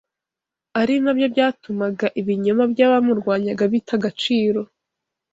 [0.79, 4.61] ari na byo byatumaga ibinyoma by’abamurwanyaga bita agaciro